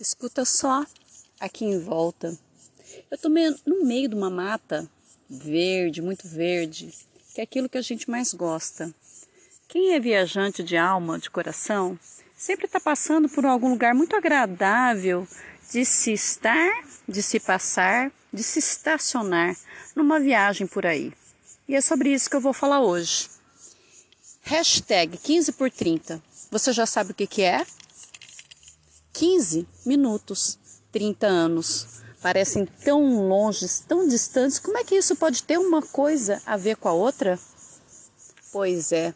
[0.00, 0.84] Escuta só
[1.38, 2.36] aqui em volta.
[3.08, 4.90] Eu tô no meio de uma mata
[5.30, 6.92] verde, muito verde,
[7.32, 8.92] que é aquilo que a gente mais gosta.
[9.68, 11.98] Quem é viajante de alma, de coração,
[12.36, 15.28] sempre está passando por algum lugar muito agradável
[15.72, 19.56] de se estar, de se passar, de se estacionar
[19.94, 21.12] numa viagem por aí.
[21.68, 23.28] E é sobre isso que eu vou falar hoje.
[24.42, 26.20] Hashtag 15 por 30.
[26.50, 27.64] Você já sabe o que, que é?
[29.14, 30.58] 15 minutos,
[30.90, 31.86] 30 anos.
[32.20, 34.58] Parecem tão longe, tão distantes.
[34.58, 37.38] Como é que isso pode ter uma coisa a ver com a outra?
[38.52, 39.14] Pois é,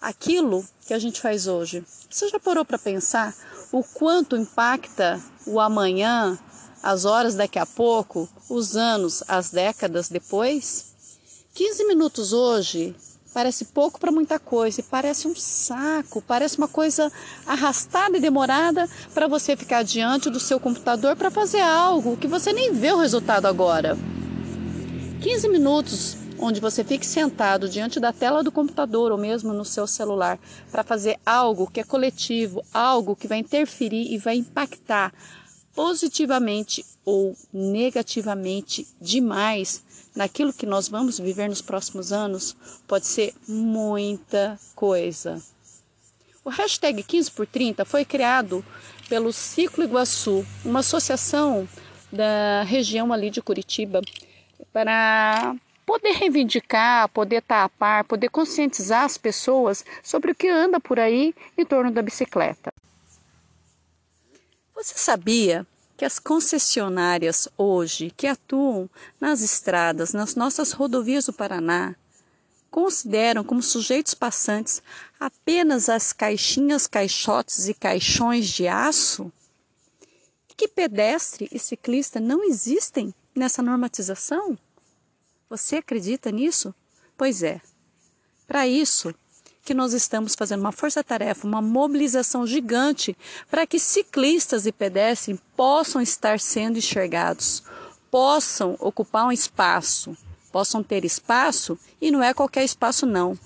[0.00, 1.84] aquilo que a gente faz hoje.
[2.10, 3.34] Você já parou para pensar
[3.70, 6.38] o quanto impacta o amanhã,
[6.82, 10.86] as horas daqui a pouco, os anos, as décadas depois?
[11.54, 12.96] 15 minutos hoje
[13.32, 17.12] Parece pouco para muita coisa e parece um saco, parece uma coisa
[17.46, 22.52] arrastada e demorada para você ficar diante do seu computador para fazer algo que você
[22.52, 23.96] nem vê o resultado agora.
[25.20, 29.86] 15 minutos onde você fique sentado diante da tela do computador ou mesmo no seu
[29.86, 30.38] celular
[30.70, 35.12] para fazer algo que é coletivo, algo que vai interferir e vai impactar
[35.78, 44.58] positivamente ou negativamente demais naquilo que nós vamos viver nos próximos anos, pode ser muita
[44.74, 45.40] coisa.
[46.44, 48.64] O hashtag 15 por 30 foi criado
[49.08, 51.68] pelo Ciclo Iguaçu, uma associação
[52.10, 54.00] da região ali de Curitiba,
[54.72, 55.54] para
[55.86, 60.98] poder reivindicar, poder estar a par, poder conscientizar as pessoas sobre o que anda por
[60.98, 62.74] aí em torno da bicicleta.
[64.88, 65.66] Você sabia
[65.98, 68.88] que as concessionárias hoje que atuam
[69.20, 71.94] nas estradas, nas nossas rodovias do Paraná,
[72.70, 74.82] consideram como sujeitos passantes
[75.20, 79.30] apenas as caixinhas, caixotes e caixões de aço?
[80.56, 84.56] Que pedestre e ciclista não existem nessa normatização?
[85.50, 86.74] Você acredita nisso?
[87.14, 87.60] Pois é.
[88.46, 89.14] Para isso,
[89.68, 93.14] que nós estamos fazendo uma força-tarefa, uma mobilização gigante
[93.50, 97.62] para que ciclistas e pedestres possam estar sendo enxergados,
[98.10, 100.16] possam ocupar um espaço,
[100.50, 103.38] possam ter espaço e não é qualquer espaço não.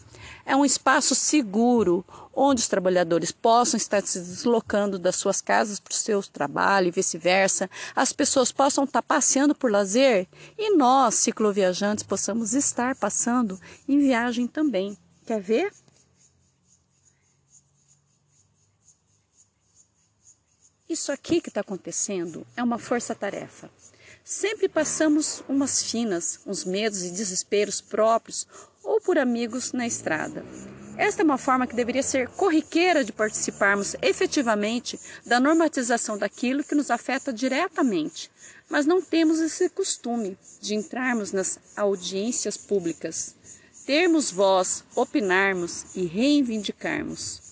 [0.46, 5.90] É um espaço seguro, onde os trabalhadores possam estar se deslocando das suas casas para
[5.90, 12.04] o seu trabalho e vice-versa, as pessoas possam estar passeando por lazer e nós, cicloviajantes,
[12.04, 13.58] possamos estar passando
[13.88, 14.96] em viagem também.
[15.26, 15.81] Quer ver?
[20.92, 23.70] Isso aqui que está acontecendo é uma força-tarefa.
[24.22, 28.46] Sempre passamos umas finas, uns medos e desesperos próprios
[28.84, 30.44] ou por amigos na estrada.
[30.98, 36.74] Esta é uma forma que deveria ser corriqueira de participarmos efetivamente da normatização daquilo que
[36.74, 38.30] nos afeta diretamente,
[38.68, 43.34] mas não temos esse costume de entrarmos nas audiências públicas,
[43.86, 47.51] termos voz, opinarmos e reivindicarmos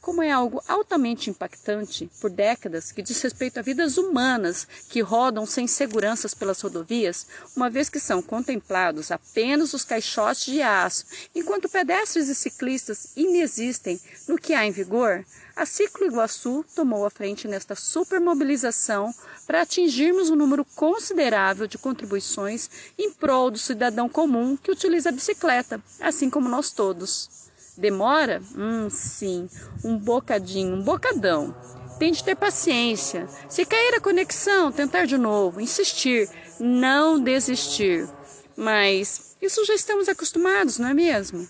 [0.00, 5.44] como é algo altamente impactante por décadas que diz respeito a vidas humanas que rodam
[5.44, 11.68] sem seguranças pelas rodovias, uma vez que são contemplados apenas os caixotes de aço, enquanto
[11.68, 15.24] pedestres e ciclistas inexistem no que há em vigor,
[15.54, 19.12] a Ciclo Iguaçu tomou a frente nesta supermobilização
[19.46, 25.12] para atingirmos um número considerável de contribuições em prol do cidadão comum que utiliza a
[25.12, 27.49] bicicleta, assim como nós todos.
[27.80, 28.42] Demora?
[28.54, 29.48] Hum, sim,
[29.82, 31.56] um bocadinho, um bocadão.
[31.98, 33.26] Tente ter paciência.
[33.48, 38.06] Se cair a conexão, tentar de novo, insistir, não desistir.
[38.54, 41.48] Mas isso já estamos acostumados, não é mesmo?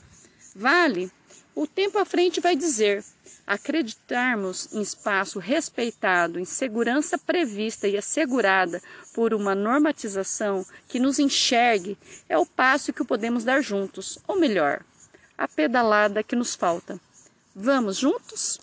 [0.54, 1.10] Vale?
[1.52, 3.04] O tempo à frente vai dizer.
[3.44, 8.80] Acreditarmos em espaço respeitado, em segurança prevista e assegurada
[9.12, 11.98] por uma normatização que nos enxergue
[12.28, 14.84] é o passo que podemos dar juntos, ou melhor,
[15.40, 17.00] a pedalada que nos falta.
[17.56, 18.60] Vamos juntos?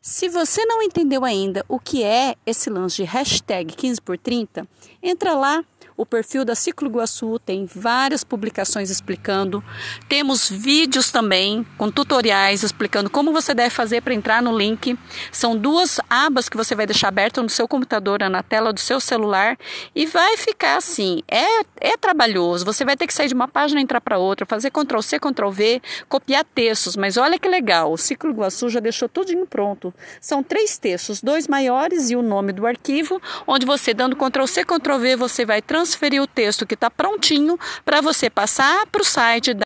[0.00, 4.66] Se você não entendeu ainda o que é esse lance de hashtag 15 por 30,
[5.02, 5.62] entra lá
[5.98, 9.62] o perfil da Ciclo Iguaçu tem várias publicações explicando.
[10.08, 14.96] Temos vídeos também com tutoriais explicando como você deve fazer para entrar no link.
[15.32, 19.00] São duas abas que você vai deixar abertas no seu computador, na tela do seu
[19.00, 19.58] celular
[19.92, 21.20] e vai ficar assim.
[21.26, 22.64] É, é trabalhoso.
[22.64, 25.18] Você vai ter que sair de uma página e entrar para outra, fazer Ctrl C,
[25.18, 26.96] Ctrl V, copiar textos.
[26.96, 29.92] Mas olha que legal, o Ciclo Iguaçu já deixou tudo pronto.
[30.20, 34.64] São três textos, dois maiores e o nome do arquivo, onde você dando Ctrl C,
[34.64, 39.00] Ctrl V, você vai transformar transferir o texto que está prontinho para você passar para
[39.00, 39.64] o site da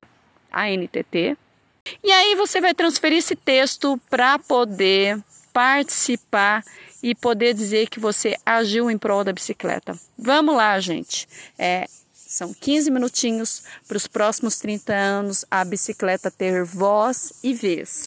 [0.53, 1.37] ANTT
[2.03, 5.19] E aí você vai transferir esse texto para poder
[5.53, 6.63] participar
[7.03, 9.99] e poder dizer que você agiu em prol da bicicleta.
[10.17, 11.29] Vamos lá, gente.
[11.59, 18.01] É, são 15 minutinhos para os próximos 30 anos a bicicleta ter voz e vez.